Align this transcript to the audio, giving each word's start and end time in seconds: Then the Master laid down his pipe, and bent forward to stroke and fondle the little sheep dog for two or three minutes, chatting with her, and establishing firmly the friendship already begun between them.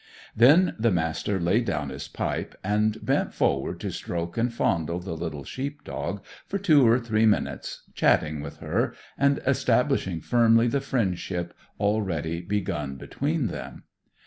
Then 0.35 0.75
the 0.79 0.89
Master 0.89 1.39
laid 1.39 1.65
down 1.65 1.89
his 1.89 2.07
pipe, 2.07 2.55
and 2.63 3.05
bent 3.05 3.35
forward 3.35 3.79
to 3.81 3.91
stroke 3.91 4.35
and 4.35 4.51
fondle 4.51 4.97
the 4.99 5.15
little 5.15 5.43
sheep 5.43 5.83
dog 5.83 6.23
for 6.47 6.57
two 6.57 6.87
or 6.87 6.97
three 6.99 7.27
minutes, 7.27 7.83
chatting 7.93 8.41
with 8.41 8.57
her, 8.61 8.95
and 9.15 9.37
establishing 9.45 10.19
firmly 10.19 10.65
the 10.67 10.81
friendship 10.81 11.53
already 11.79 12.41
begun 12.41 12.95
between 12.95 13.45
them. 13.45 13.83